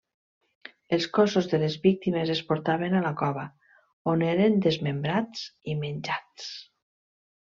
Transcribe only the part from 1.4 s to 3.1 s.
de les víctimes es portaven a